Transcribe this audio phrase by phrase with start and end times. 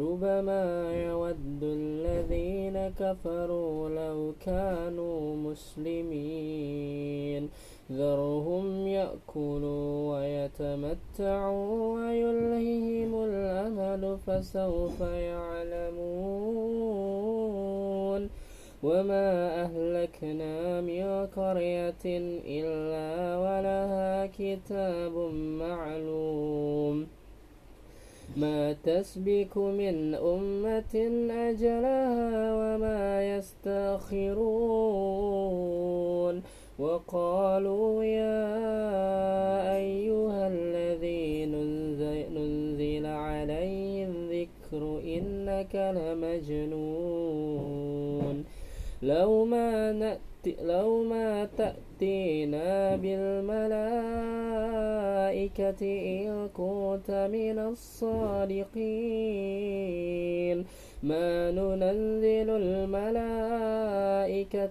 [0.00, 7.48] ربما يود الذين كفروا لو كانوا مسلمين.
[7.92, 16.00] ذرهم يأكلوا ويتمتعوا ويلههم الأمل فسوف يعلمون.
[18.82, 22.04] وما أهلكنا من قرية
[22.46, 27.19] إلا ولها كتاب معلوم.
[28.36, 30.94] ما تسبك من أمة
[31.30, 34.40] أجلها وما يستأخرون
[36.78, 38.46] وقالوا يا
[39.76, 47.40] أيها الذي ننزل عليه الذكر إنك لمجنون.
[49.02, 51.44] لو ما نأتي لو ما
[52.00, 53.72] تأتينا بالملائكة
[55.82, 58.68] إن كنت من الصادقين.
[61.02, 63.20] ما ننزل الملائكة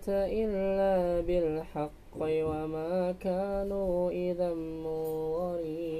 [0.10, 1.90] إلا بالحق
[2.22, 6.00] وما كانوا إذا منظرين.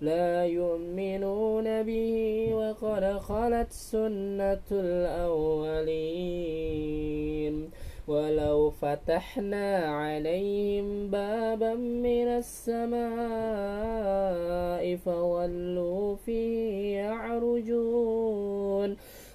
[0.00, 6.56] لا يؤمنون به وقد خلت سنة الأولين.
[8.08, 13.06] ولو فتحنا عليهم بابا من السماء
[14.96, 18.96] فظلوا فيه يعرجون.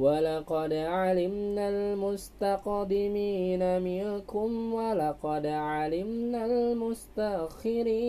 [0.00, 8.00] ولقد علمنا المستقدمين منكم ولقد علمنا المستأخرين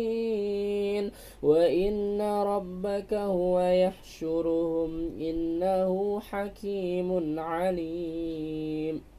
[1.44, 9.11] وإن ربك هو يحشرهم إنه حكيم عليم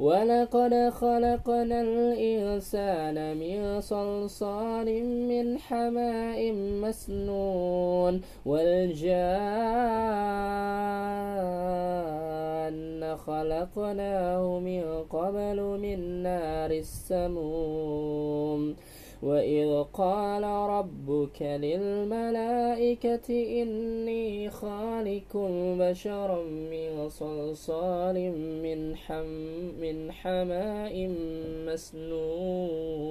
[0.00, 9.14] ولقد خلقنا الإنسان من صلصال من حماء مسنون والجان
[13.16, 18.76] خلقناه من قبل من نار السموم
[19.24, 23.28] وإذ قال ربك للملائكة
[23.62, 25.36] إني خالق
[25.80, 28.32] بشرا من صلصال
[28.62, 29.26] من, حم
[29.80, 31.08] من حماء
[31.66, 33.04] مسنون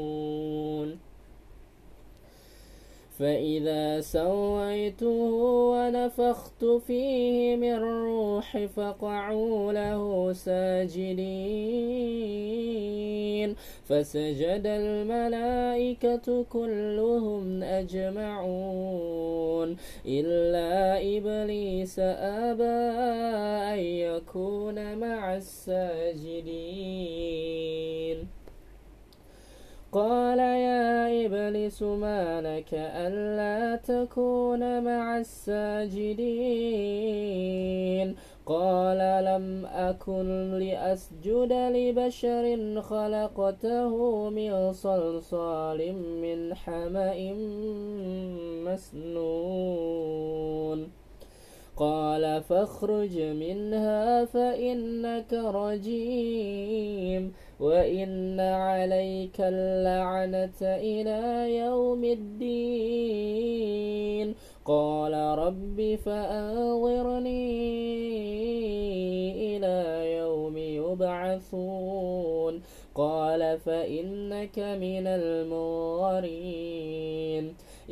[3.20, 5.30] فإذا سويته
[5.74, 12.14] ونفخت فيه من روح فقعوا له ساجدين
[13.86, 19.04] فسجد الملائكة كلهم أجمعون
[20.06, 22.64] إلا إبليس أبى
[23.74, 26.84] أن يكون مع الساجدين
[29.92, 30.40] قال
[31.82, 36.34] ما لك ألا تكون مع الساجدين.
[38.46, 42.46] قال لم أكن لأسجد لبشر
[42.82, 47.34] خلقته من صلصال من حمأ
[48.66, 49.84] مسنون.
[51.78, 63.54] قال فاخرج منها فإنك رجيم وإن عليك اللعنة إلى يوم الدين.
[64.66, 67.44] قال رب فأنظرني
[69.58, 72.62] إلى يوم يبعثون.
[72.96, 76.54] قال فإنك من المنظرين.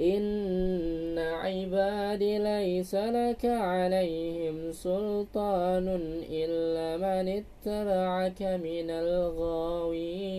[0.00, 5.88] إن عبادي ليس لك عليهم سلطان
[6.30, 10.34] إلا من اتبعك من الغاوين.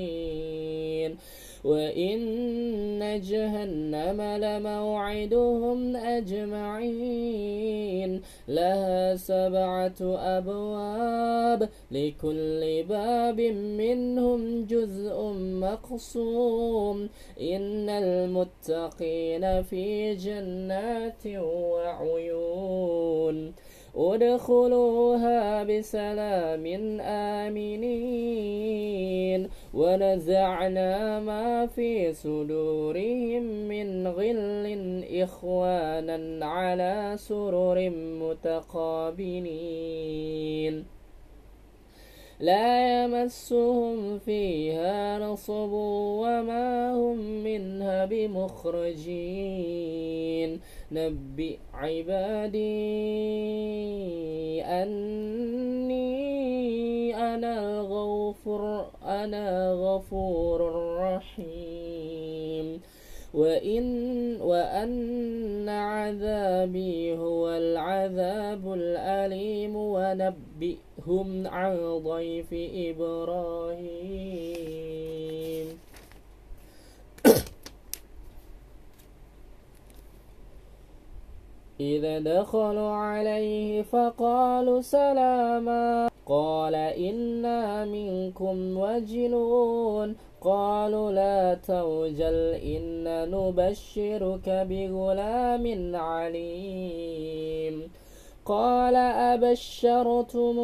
[1.66, 8.22] وإن جهنم لموعدهم أجمعين.
[8.48, 13.42] لها سبعة أبواب لكل باب
[13.82, 17.10] منهم جزء مقسوم.
[17.42, 23.54] إن المتقين في جنات وعيون.
[23.98, 26.66] ادخلوها بسلام
[27.02, 28.76] آمنين.
[29.74, 39.26] ونزعنا ما في صدورهم من غل إخوانا على سرر متقابلين.
[42.40, 49.36] لا يمسهم فيها نصب وما هم منها بمخرجين.
[50.92, 52.62] نبئ عبادي
[54.64, 56.16] أني
[57.16, 60.62] أنا الغفور أنا غفور
[61.00, 62.82] رحيم.
[63.34, 63.86] وإن
[64.42, 69.76] وأن عذابي هو العذاب الأليم.
[71.08, 73.76] ونبئهم عن ضيف إبراهيم.
[81.80, 86.10] إذا دخلوا عليه فقالوا سلاما.
[86.26, 90.16] قال إنا منكم وجلون.
[90.42, 98.05] قالوا لا توجل إنا نبشرك بغلام عليم.
[98.46, 98.96] قال
[99.34, 100.64] أبشرتموني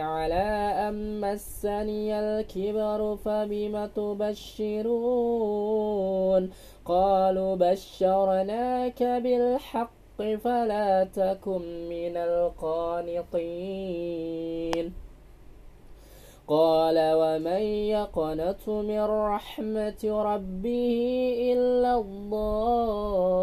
[0.00, 5.12] على أن مسني الكبر فبم تبشرون
[6.84, 13.72] قالوا بشرناك بالحق فلا تكن من القانطين
[16.48, 17.62] قال ومن
[17.96, 23.42] يقنط من رحمة ربه إلا الضالون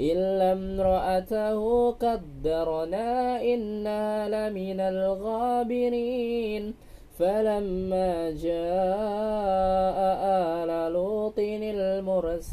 [0.00, 6.74] إلا امرأته قدرنا إنا لمن الغابرين.
[7.20, 11.38] فلما جاء آل لوط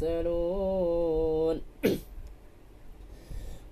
[0.06, 1.56] المرسلون.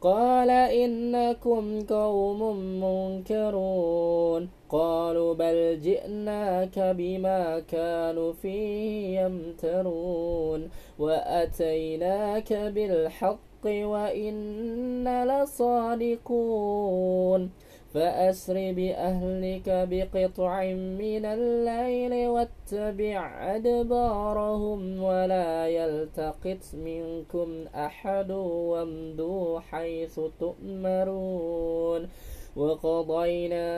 [0.00, 2.40] قال إنكم قوم
[2.80, 4.48] منكرون.
[4.68, 10.70] قالوا بل جئناك بما كانوا فيه يمترون.
[10.98, 17.50] وأتيناك بالحق وإن لصادقون.
[17.94, 32.08] فأسر بأهلك بقطع من الليل واتبع أدبارهم ولا يلتقط منكم أحد وامضوا حيث تؤمرون.
[32.56, 33.68] وقضينا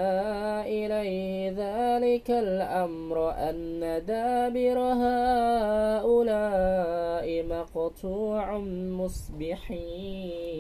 [0.67, 4.79] إليه ذلك الأمر أن دابر
[5.99, 6.47] هؤلاء
[7.43, 8.59] مقطوع
[8.99, 10.59] مصبحين.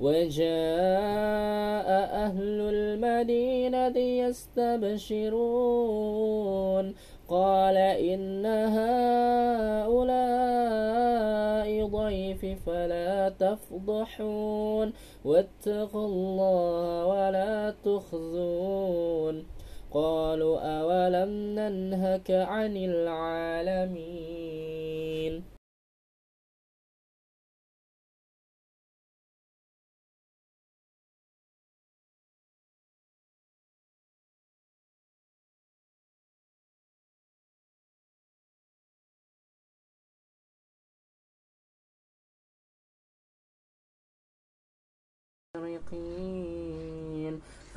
[0.00, 1.88] وجاء
[2.24, 5.08] أهل المدينة يستبشرون.
[7.28, 10.08] قال إن هؤلاء
[11.86, 14.92] ضيفي فلا تفضحون
[15.24, 19.46] واتقوا الله ولا تخزون.
[19.92, 24.28] قالوا أولم ننهك عن العالمين.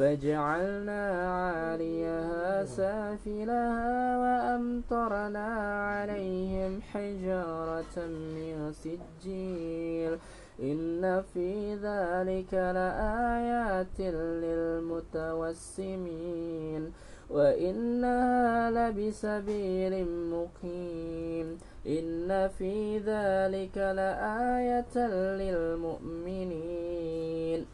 [0.01, 5.47] فجعلنا عاليها سافلها وأمطرنا
[5.87, 10.17] عليهم حجارة من سجيل.
[10.59, 16.91] إن في ذلك لآيات للمتوسمين.
[17.29, 21.59] وإنها لبسبيل مقيم.
[21.87, 27.65] إن في ذلك لآية للمؤمنين.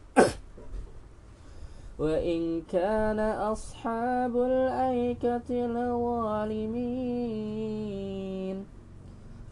[1.98, 7.18] وإن كان أصحاب الأيكة لظالمين.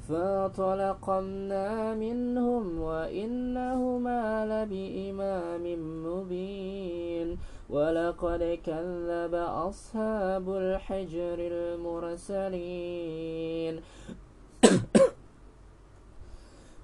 [0.08, 5.64] فانطلقنا منهم وإنهما لبإمام
[6.06, 7.38] مبين.
[7.70, 12.46] ولقد كذب أصحاب الحجر المرسلين.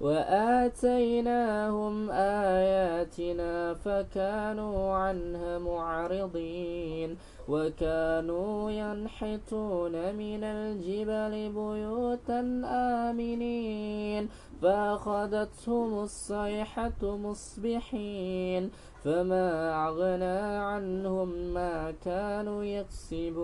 [0.03, 7.17] وآتيناهم آياتنا فكانوا عنها معرضين
[7.49, 12.61] وكانوا ينحتون من الجبل بيوتا
[13.09, 14.29] آمنين
[14.61, 18.71] فأخذتهم الصيحة مصبحين
[19.03, 23.43] فما أغنى عنهم ما كانوا يكسبون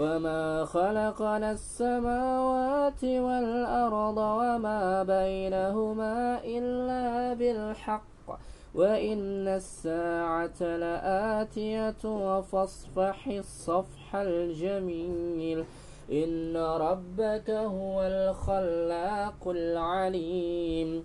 [0.00, 8.40] وما خلقنا السماوات والأرض وما بينهما إلا بالحق
[8.74, 12.02] وإن الساعة لآتية
[12.40, 15.64] فاصفح الصفح الجميل
[16.12, 21.04] إن ربك هو الخلاق العليم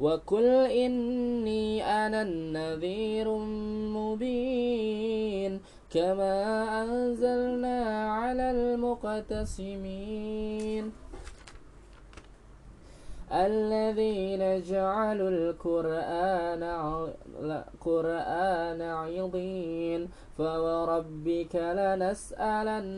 [0.00, 4.80] وقل إني أنا النذير المبين
[5.90, 10.04] كما أنزلنا على المقتسمين
[13.32, 16.62] الذين جعلوا القرآن
[17.80, 20.08] قرآن عضين
[20.38, 22.88] فوربك لنسألنهم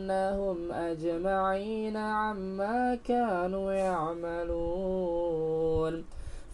[0.71, 5.37] أجمعين عما كانوا يعملون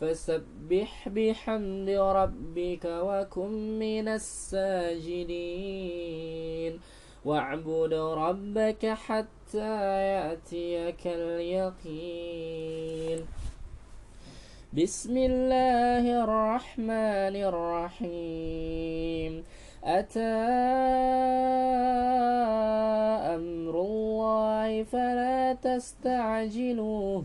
[0.00, 4.08] فسبح بحمد ربك وكن من
[5.08, 5.78] الساجدين
[7.24, 12.58] واعبد ربك حتى يأتيك اليقين
[14.72, 19.44] بسم الله الرحمن الرحيم
[19.84, 20.20] أتى
[23.34, 27.24] أمر الله فلا تستعجلوه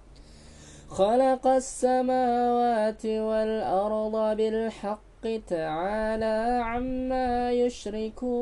[0.91, 8.35] خلق السماوات والأرض بالحق تعالى عما يشركون.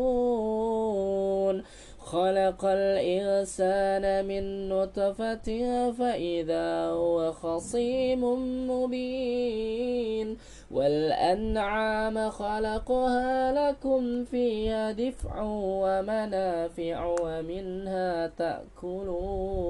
[2.09, 5.49] خلق الإنسان من نطفة
[5.91, 8.23] فإذا هو خصيم
[8.71, 10.37] مبين
[10.71, 19.61] والأنعام خلقها لكم فيها دفع ومنافع ومنها تأكلون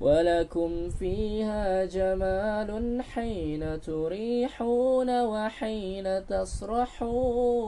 [0.00, 7.62] ولكم فيها جمال حين تريحون وحين تسرحون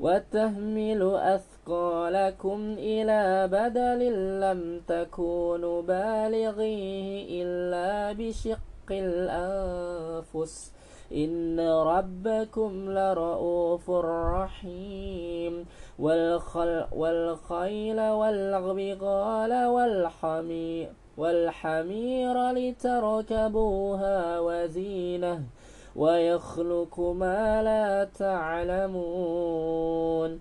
[0.00, 4.00] وتهمل أثقالكم إلى بدل
[4.40, 8.58] لم تكونوا بالغيه إلا بشق
[8.90, 10.72] الأنفس.
[11.12, 15.64] إن ربكم لرؤوف رحيم.
[15.98, 25.42] والخل والخيل والبغال والحمير والحمير لتركبوها وزينة.
[25.96, 30.40] ويخلق ما لا تعلمون.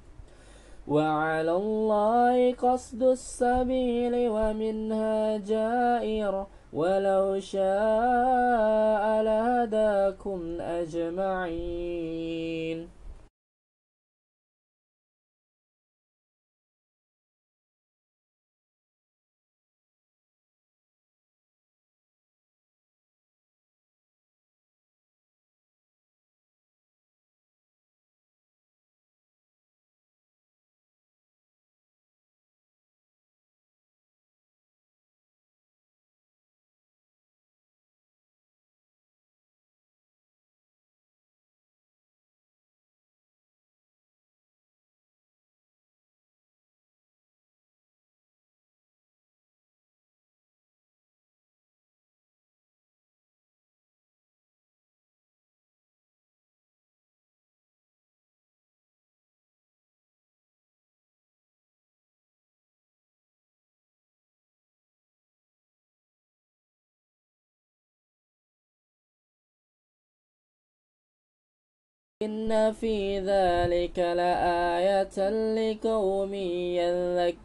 [0.88, 6.46] وعلى الله قصد السبيل ومنها جائر.
[6.74, 12.16] ولو شاء لهداكم أجمعين.
[72.22, 76.34] إن في ذلك لآية لقوم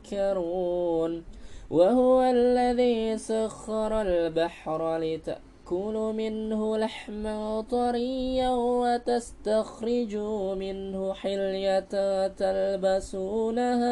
[0.08, 1.24] يذكرون
[1.70, 13.90] وهو الذي سخر البحر لتأكل منه لحما طريا وتستخرجوا منه حلية تلبسونها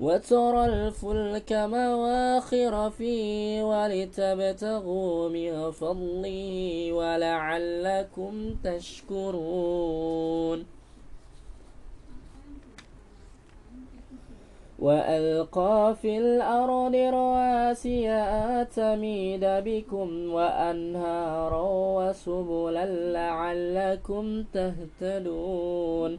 [0.00, 10.64] وترى الفلك مواخر فيه ولتبتغوا من فضله ولعلكم تشكرون.
[14.78, 21.66] وألقى في الأرض رواسي أن تميد بكم وأنهارا
[21.98, 26.18] وسبلا لعلكم تهتدون.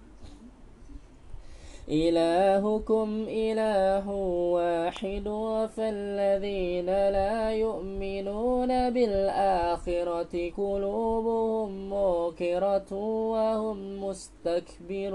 [1.91, 4.09] إلهكم إله
[4.55, 5.27] واحد
[5.75, 12.93] فالذين لا يؤمنون بالآخرة قلوبهم موكرة
[13.31, 15.11] وهم مستكبرون.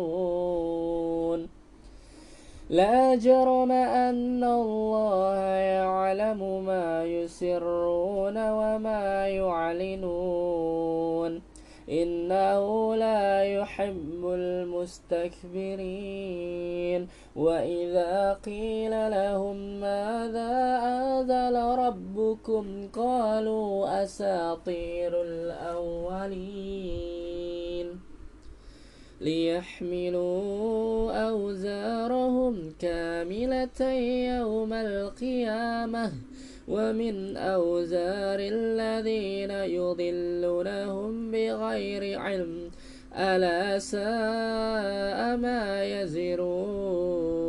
[2.70, 5.38] لا جرم أن الله
[5.78, 10.66] يعلم ما يسرون وما يعلنون.
[11.90, 17.08] إنه لا يحب المستكبرين.
[17.36, 26.86] وإذا قيل لهم ماذا أنزل ربكم قالوا أساطير الأولين.
[29.20, 33.82] ليحملوا أوزارهم كاملة
[34.38, 36.12] يوم القيامة.
[36.68, 42.70] ومن أوزار الذين يضلونهم بغير علم
[43.16, 47.46] ألا ساء ما يزرون.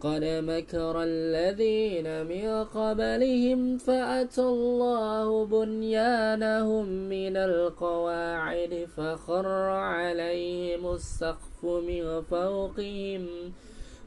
[0.00, 13.26] قد مكر الذين من قبلهم فأتى الله بنيانهم من القواعد فخر عليهم السقف من فوقهم.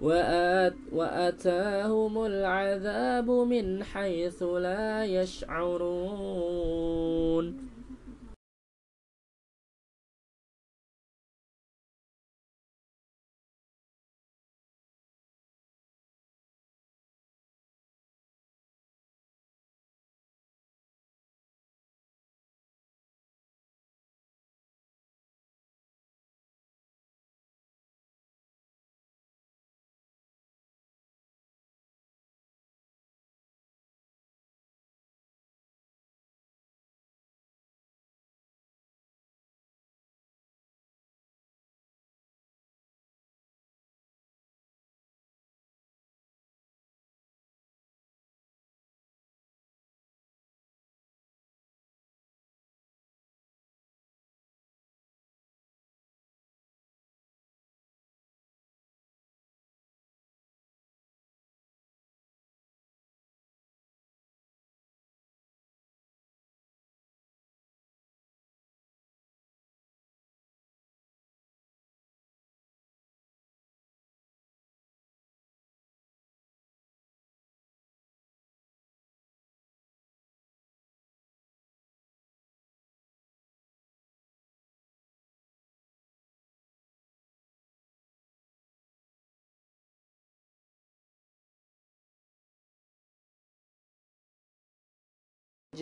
[0.02, 6.48] وآت وأتاهم العذاب من حيث لا يشعرون.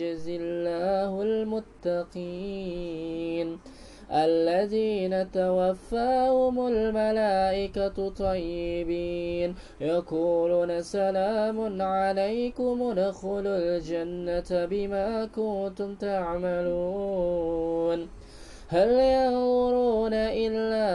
[0.00, 1.12] يجزي الله
[1.92, 2.08] المتقين
[4.12, 18.08] الذين توفاهم الملائكة طيبين يقولون سلام عليكم ادخلوا الجنة بما كنتم تعملون
[18.68, 20.86] هل ينظرون إلا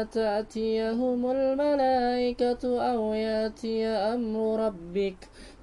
[0.00, 5.16] أن تأتيهم الملائكة أو يأتي أمر ربك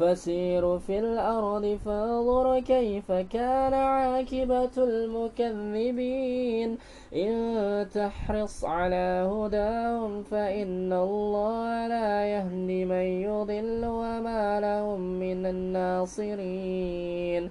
[0.00, 6.78] فسيروا في الأرض فانظر كيف كان عاقبة المكذبين.
[7.14, 17.50] إن تحرص على هداهم فإن الله لا يهدي من يضل وما لهم من الناصرين.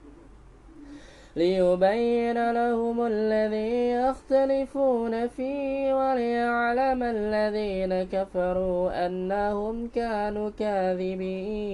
[1.35, 11.71] ليبين لهم الذي يختلفون فيه وليعلم الذين كفروا أنهم كانوا كاذبين.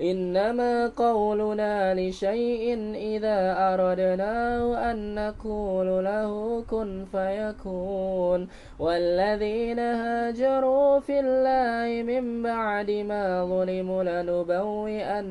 [0.00, 8.48] إنما قولنا لشيء إذا أردناه أن نقول له كن فيكون.
[8.78, 15.28] والذين هاجروا في الله من بعد ما ظلموا لنبوئنهم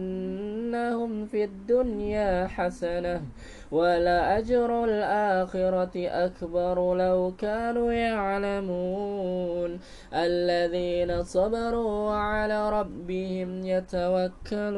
[1.25, 2.76] في الدنيا حسنة
[3.71, 9.79] ولأجر الآخرة أكبر لو كانوا يعلمون.
[10.13, 14.77] الذين صبروا وعلى ربهم يتوكلون.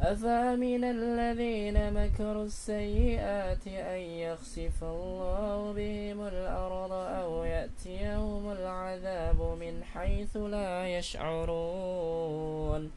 [0.00, 10.98] أفامن الذين مكروا السيئات أن يخسف الله بهم الأرض أو يأتيهم العذاب من حيث لا
[10.98, 12.90] يشعرون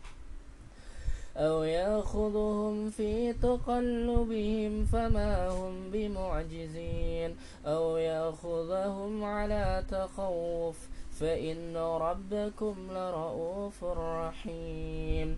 [1.37, 10.77] أو يأخذهم في تقلبهم فما هم بمعجزين أو يأخذهم على تخوف
[11.19, 15.37] فإن ربكم لرؤوف رحيم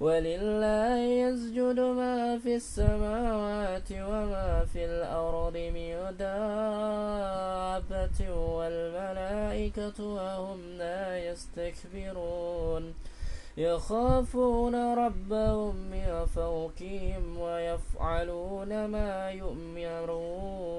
[0.00, 7.38] ولله يسجد ما في السماوات وما في الأرض من دابة
[8.34, 12.94] والملائكة وهم لا يستكبرون.
[13.56, 20.78] يخافون ربهم من فوقهم ويفعلون ما يؤمرون.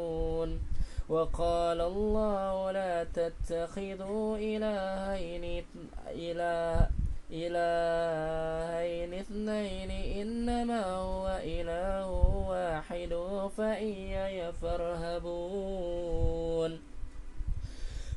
[1.09, 5.65] وقال الله لا تتخذوا إلهين
[6.07, 6.89] إله
[7.31, 12.09] إلهين اثنين إنما هو إله
[12.49, 13.13] واحد
[13.57, 16.09] فإياي فارهبون.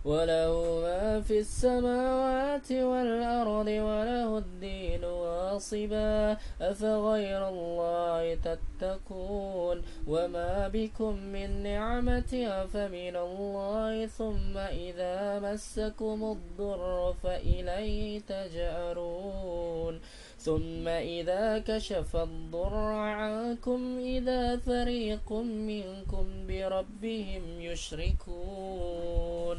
[0.04, 6.36] وله ما في السماوات والأرض وله الدين واصبا.
[6.60, 20.00] أفغير الله تتقون؟ وما بكم من نعمة فمن الله؟ ثم إذا مسكم الضر فإليه تجأرون.
[20.38, 29.58] ثم إذا كشف الضر عنكم إذا فريق منكم بربهم يشركون.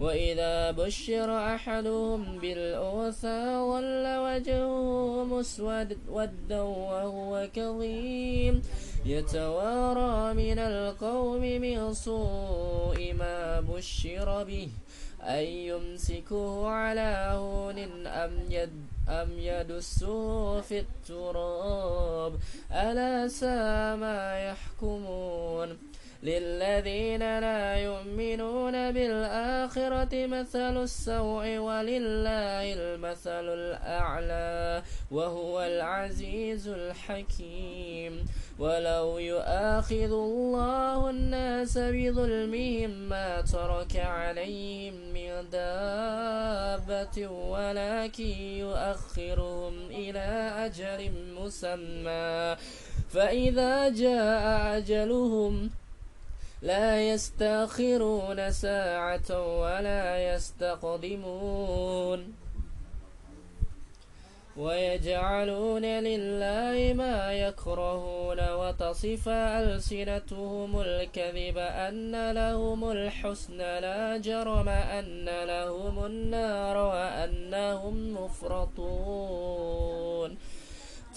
[0.00, 3.40] وإذا بشر أحدهم بالأنثى
[3.70, 8.62] ظل وجهه مسودا وهو كظيم.
[9.06, 14.68] يتوارى من القوم من سوء ما بشر به.
[15.22, 18.70] أن يمسكه على هون أم يد
[19.08, 22.32] أم يدسه في التراب.
[22.72, 25.87] ألا ساء ما يحكمون.
[26.22, 38.24] للذين لا يؤمنون بالآخرة مثل السوء ولله المثل الأعلى وهو العزيز الحكيم
[38.58, 52.56] ولو يؤاخذ الله الناس بظلمهم ما ترك عليهم من دابة ولكن يؤخرهم إلى أجل مسمى
[53.08, 55.70] فإذا جاء أجلهم
[56.62, 62.34] لا يستأخرون ساعة ولا يستقدمون.
[64.58, 76.76] ويجعلون لله ما يكرهون وتصف ألسنتهم الكذب أن لهم الحسن لا جرم أن لهم النار
[76.76, 79.58] وأنهم مفرطون.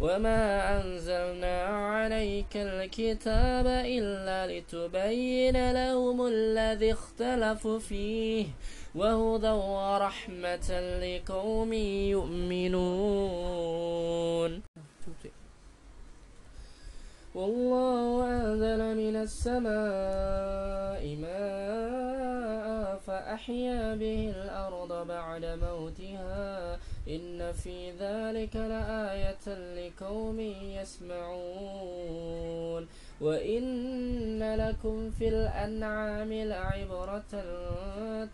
[0.00, 8.46] وما أنزلنا عليك الكتاب إلا لتبين لهم الذي اختلفوا فيه
[8.94, 10.68] وهدى ورحمة
[11.04, 11.72] لقوم
[12.16, 13.50] يؤمنون.
[17.34, 22.09] والله أنزل من السماء ماء
[23.10, 30.40] فأحيا به الأرض بعد موتها إن في ذلك لآية لقوم
[30.78, 32.02] يسمعون
[33.20, 37.44] وإن لكم في الأنعام لعبرة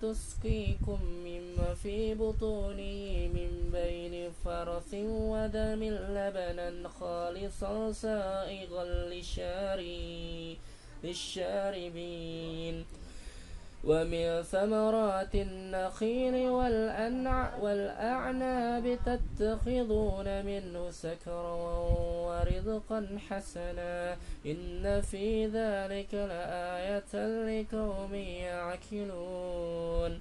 [0.03, 5.83] تسقيكم مما في بطونه من بين فرث ودم
[6.17, 8.85] لبنا خالصا سائغا
[11.05, 12.85] للشاربين.
[13.87, 16.51] ومن ثمرات النخيل
[17.61, 21.55] والأعناب تتخذون منه سكرا
[22.27, 24.17] ورزقا حسنا.
[24.47, 27.13] إن في ذلك لآية
[27.47, 30.21] لقوم يعقلون.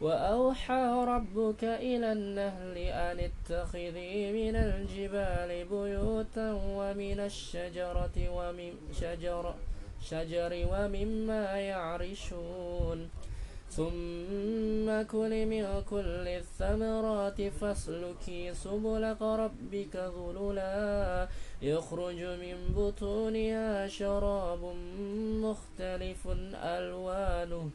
[0.00, 9.54] وأوحى ربك إلى النهل أن اتخذي من الجبال بيوتا ومن الشجرة ومن شجرة
[10.00, 13.08] الشجر ومما يعرشون.
[13.70, 21.28] ثم كل من كل الثمرات فاسلكي سبل ربك ذللا.
[21.62, 24.74] يخرج من بطونها شراب
[25.42, 27.70] مختلف ألوانه.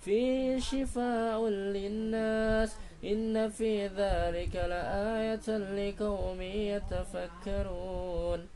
[0.00, 2.76] فيه شفاء للناس.
[3.04, 8.46] إن في ذلك لآية لقوم يتفكرون.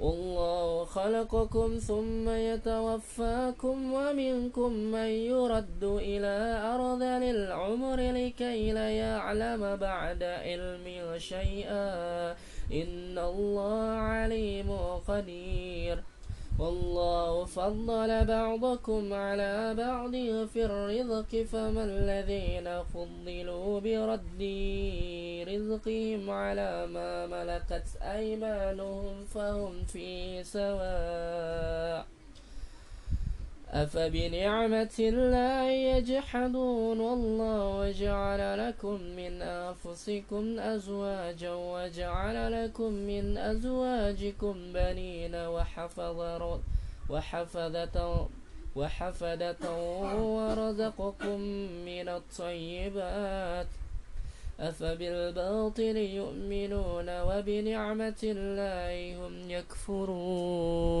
[0.00, 11.18] والله خلقكم ثم يتوفاكم ومنكم من يرد إلى أرض العمر لكي لا يعلم بعد علم
[11.18, 12.30] شيئا.
[12.72, 14.72] إن الله عليم
[15.08, 16.02] قدير.
[16.60, 20.10] والله فضل بعضكم على بعض
[20.52, 24.42] في الرزق فما الذين فضلوا برد
[25.48, 32.06] رزقهم على ما ملكت أيمانهم فهم في سواء
[33.72, 46.60] أفبنعمة الله يجحدون والله جعل لكم من أنفسكم أزواجا وجعل لكم من أزواجكم بنين وحفظة
[47.10, 48.28] وحفظة
[48.76, 49.72] وحفدة
[50.16, 51.40] ورزقكم
[51.86, 53.66] من الطيبات
[54.60, 61.00] أفبالباطل يؤمنون وبنعمة الله هم يكفرون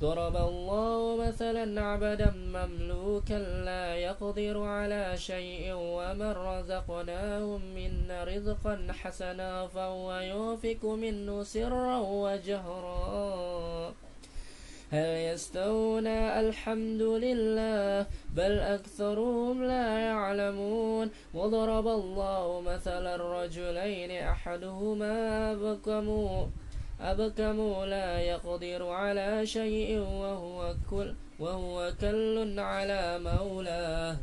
[0.00, 10.14] ضرب الله مثلا عبدا مملوكا لا يقدر على شيء ومن رزقناهم منا رزقا حسنا فهو
[10.20, 13.92] يوفك منه سرا وجهرا.
[14.92, 21.10] هل يستوون الحمد لله؟ بل أكثرهم لا يعلمون.
[21.34, 25.14] وضرب الله مثلا الرجلين أحدهما
[25.52, 26.46] أبكموا
[27.04, 34.16] أبكم لا يقدر على شيء وهو كل وهو كل على مولاه.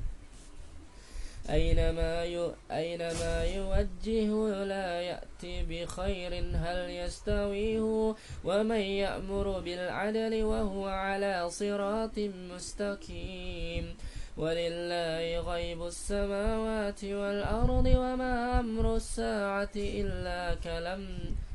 [1.50, 2.24] أينما
[2.72, 12.18] أينما يوجهه لا يأتي بخير هل يستويه؟ ومن يأمر بالعدل وهو على صراط
[12.54, 13.96] مستقيم.
[14.38, 21.08] ولله غيب السماوات والأرض وما أمر الساعة إلا كلم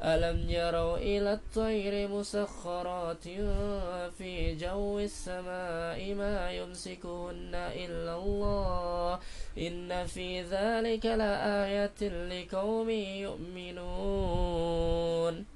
[0.00, 3.24] ألم يروا إلى الطير مسخرات
[4.18, 9.18] في جو السماء ما يمسكهن إلا الله.
[9.58, 12.90] إن في ذلك لآية لقوم
[13.70, 15.55] يؤمنون.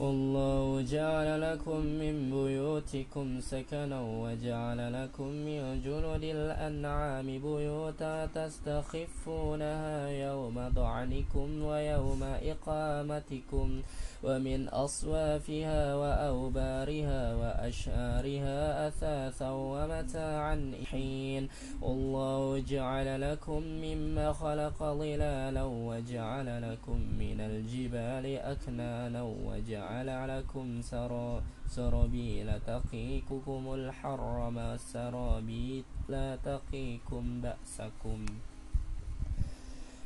[0.00, 11.48] والله جعل لكم من بيوتكم سكنا وجعل لكم من جلد الأنعام بيوتا تستخفونها يوم ضعنكم
[11.62, 13.68] ويوم إقامتكم
[14.22, 21.48] ومن أصوافها وأوبارها وأشعارها أثاثا ومتاعا حين
[21.82, 30.80] الله جعل لكم مما خلق ظلالا وجعل لكم من الجبال أكنانا وجعل لكم
[31.66, 38.26] سرابيل تقيكم الحر ما السرابيل لا تقيكم بأسكم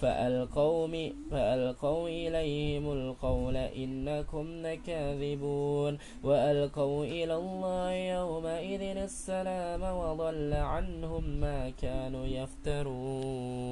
[0.00, 0.88] فألقوا,
[1.30, 5.98] فألقوا إليهم القول إنكم لكاذبون.
[6.24, 13.70] وألقوا إلى الله يومئذ السلام وضل عنهم ما كانوا يفترون.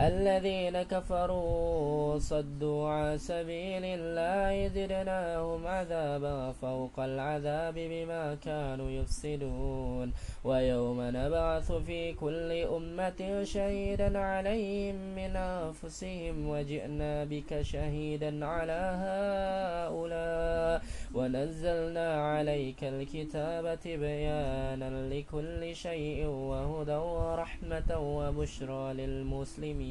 [0.00, 10.12] الذين كفروا صدوا عن سبيل الله زدناهم عذابا فوق العذاب بما كانوا يفسدون.
[10.44, 20.82] ويوم نبعث في كل أمة شهيدا عليهم من أنفسهم وجئنا بك شهيدا على هؤلاء.
[21.14, 29.89] ونزلنا عليك الكتاب بيانا لكل شيء وهدى ورحمة وبشرى للمسلمين.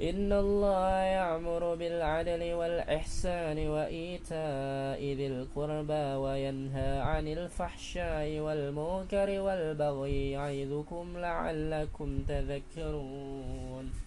[0.00, 12.18] إن الله يعمر بالعدل والإحسان وإيتاء ذي القربى وينهى عن الفحشاء والمنكر والبغي يعظكم لعلكم
[12.28, 14.05] تذكرون.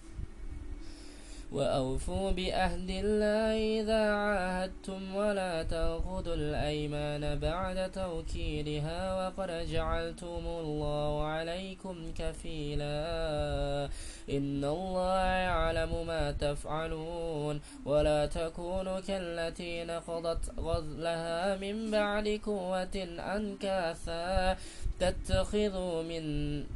[1.52, 13.88] وأوفوا بعهد الله إذا عاهدتم ولا تنقضوا الأيمان بعد توكيدها وقد جعلتم الله عليكم كفيلا.
[14.30, 17.60] إن الله يعلم ما تفعلون.
[17.84, 22.96] ولا تكونوا كالتي نقضت غزلها من بعد قوة
[23.36, 24.56] أنكاثا.
[25.00, 26.24] تتخذوا من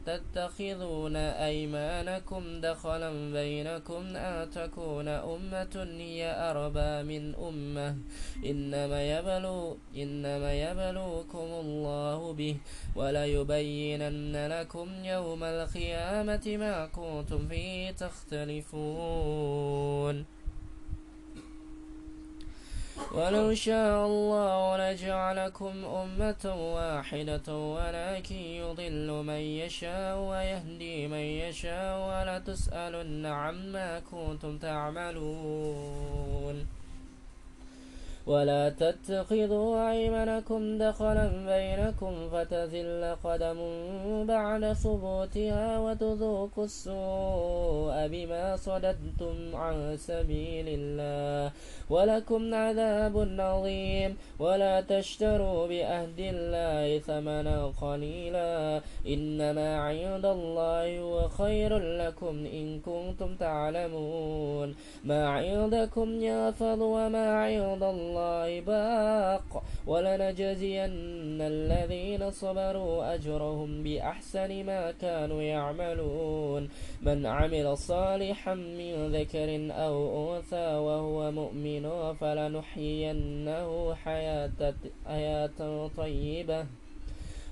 [0.07, 7.97] تتخذون أيمانكم دخلا بينكم أن تكون أمة هي أربى من أمة.
[8.45, 12.57] إنما يبلو إنما يبلوكم الله به
[12.97, 19.45] وليبينن لكم يوم القيامة ما كنتم فيه تختلفون.
[23.15, 33.27] ولو شاء الله لجعلكم أمة واحدة ولكن يضل من يشاء ويهدي من يشاء ولا تسألن
[33.27, 36.67] عما كنتم تعملون.
[38.27, 43.59] ولا تتخذوا أيمنكم دخلا بينكم فتزل قدم
[44.27, 51.53] بعد ثبوتها وتذوقوا السوء بما صددتم عن سبيل الله.
[51.91, 54.17] ولكم عذاب عظيم.
[54.39, 58.81] ولا تشتروا بعهد الله ثمنا قليلا.
[59.09, 64.75] إنما عند الله هو خير لكم إن كنتم تعلمون.
[65.05, 69.63] ما عندكم ينفذ وما عند الله باق.
[69.87, 70.91] ولنجزين
[71.41, 76.69] الذين صبروا أجرهم بأحسن ما كانوا يعملون.
[77.03, 81.74] من عمل صالحا من ذكر أو أنثى وهو مؤمن
[82.21, 84.75] فلنحيينه حياة,
[85.07, 86.67] حياة طيبة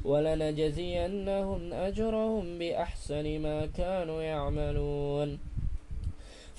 [0.05, 5.39] ولنجزينهم أجرهم بأحسن ما كانوا يعملون.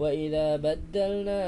[0.00, 1.42] وإذا بدلنا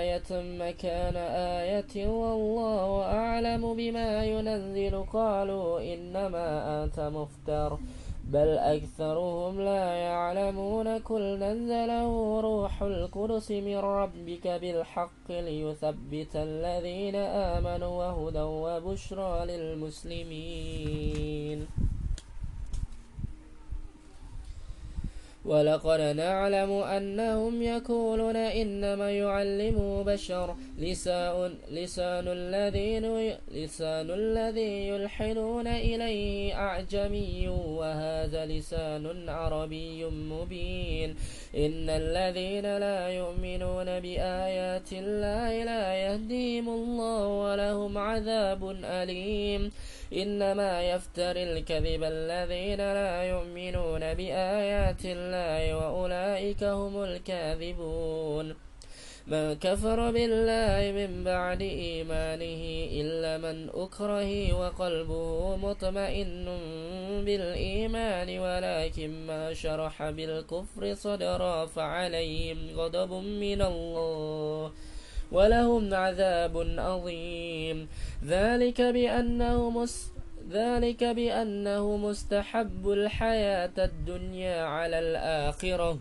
[0.00, 1.16] آية مكان
[1.60, 7.78] آية والله أعلم بما ينزل قالوا إنما أنت مفتر
[8.24, 18.40] بل أكثرهم لا يعلمون كل نزله روح القدس من ربك بالحق ليثبت الذين آمنوا وهدى
[18.40, 21.08] وبشرى للمسلمين
[25.48, 37.48] ولقد نعلم أنهم يقولون إنما يعلمه بشر لسان, لسان, الذين لسان الذي يلحنون إليه أعجمي
[37.48, 41.16] وهذا لسان عربي مبين.
[41.56, 49.70] إن الذين لا يؤمنون بآيات الله لا يهديهم الله ولهم عذاب أليم.
[50.12, 58.68] إنما يفتر الكذب الذين لا يؤمنون بآيات الله وأولئك هم الكاذبون.
[59.28, 62.62] من كفر بالله من بعد إيمانه
[63.00, 66.58] إلا من أكره وقلبه مطمئن
[67.24, 74.72] بالإيمان ولكن ما شرح بالكفر صدرا فعليهم غضب من الله.
[75.32, 77.88] ولهم عذاب عظيم.
[78.26, 79.70] ذلك بأنه
[80.50, 85.98] ذلك بأنه مستحب الحياة الدنيا على الآخرة.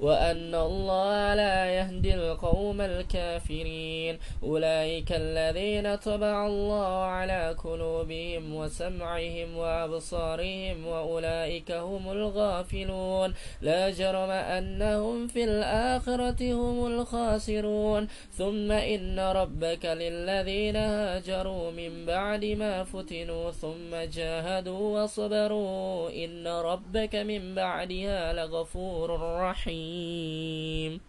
[0.00, 4.18] وأن الله لا يهدي القوم الكافرين.
[4.42, 13.34] أولئك الذين طبع الله على قلوبهم وسمعهم وأبصارهم وأولئك هم الغافلون.
[13.62, 18.08] لا جرم أنهم في الآخرة هم الخاسرون.
[18.32, 26.10] ثم إن ربك للذين هاجروا من بعد ما فتنوا ثم جاهدوا وصبروا.
[26.24, 29.89] إن ربك من بعدها لغفور رحيم.
[29.90, 31.00] الرحيم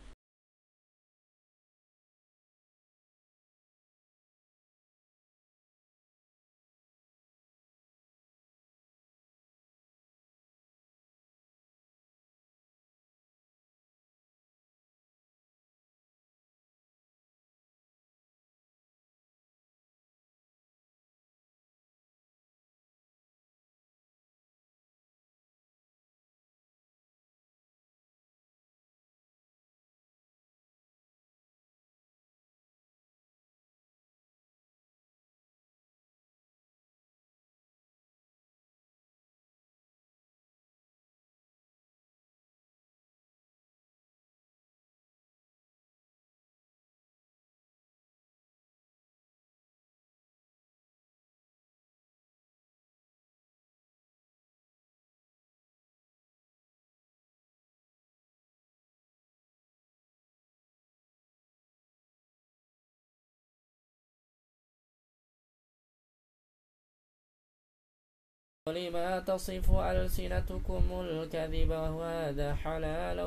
[68.71, 73.19] لما تصف ألسنتكم الكذب وهذا حلال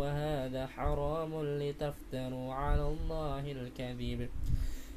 [0.00, 4.28] وهذا حرام لتفتروا على الله الكذب.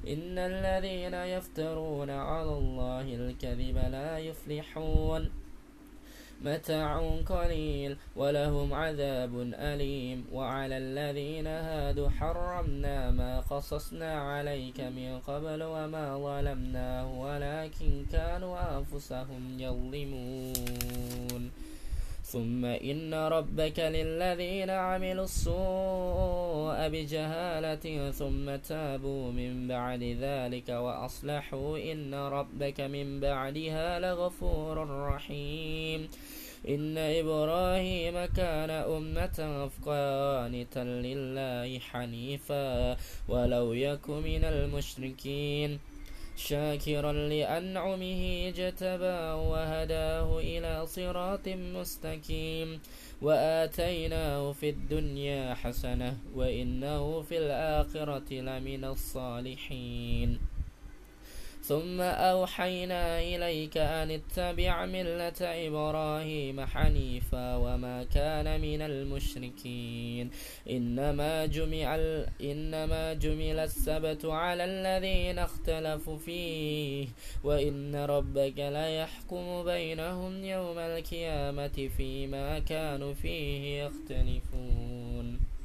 [0.08, 5.30] إن الذين يفترون على الله الكذب لا يفلحون.
[6.42, 16.18] متاع قليل ولهم عذاب أليم وعلى الذين هادوا حرمنا ما قصصنا عليك من قبل وما
[16.18, 21.52] ظلمناه ولكن كانوا أنفسهم يظلمون
[22.28, 32.82] ثم إن ربك للذين عملوا السوء بجهالة ثم تابوا من بعد ذلك وأصلحوا إن ربك
[32.82, 36.10] من بعدها لغفور رحيم.
[36.68, 42.98] إن إبراهيم كان أمة قانتا لله حنيفا
[43.30, 45.80] ولو يك من المشركين.
[46.38, 52.80] شاكرا لأنعمه اجتباه وهداه إلى صراط مستقيم.
[53.22, 60.40] وآتيناه في الدنيا حسنة وإنه في الآخرة لمن الصالحين.
[61.68, 70.30] ثم أوحينا إليك أن اتبع ملة إبراهيم حنيفا وما كان من المشركين.
[70.70, 71.96] إنما جمع
[72.42, 77.08] إنما جمل السبت على الذين اختلفوا فيه.
[77.44, 85.57] وإن ربك ليحكم بينهم يوم القيامة فيما كانوا فيه يختلفون.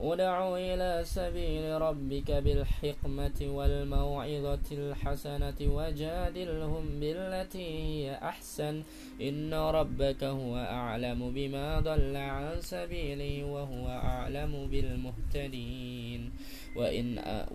[0.00, 8.82] ادع إلى سبيل ربك بالحكمة والموعظة الحسنة وجادلهم بالتي هي أحسن.
[9.20, 16.30] إن ربك هو أعلم بما ضل عن سبيله وهو أعلم بالمهتدين.
[16.78, 17.06] وإن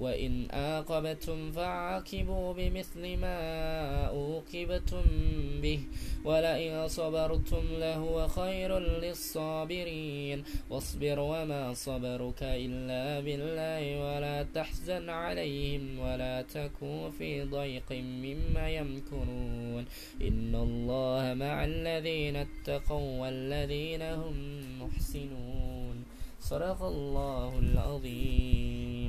[0.03, 3.37] وإن آقبتم فعاقبوا بمثل ما
[4.11, 5.05] أوقبتم
[5.63, 5.79] به
[6.25, 10.43] ولئن صبرتم لهو خير للصابرين.
[10.69, 17.89] واصبر وما صبرك إلا بالله ولا تحزن عليهم ولا تكن في ضيق
[18.25, 19.83] مما يمكرون.
[20.21, 24.35] إن الله مع الذين اتقوا والذين هم
[24.81, 25.97] محسنون.
[26.39, 29.02] صدق الله العظيم.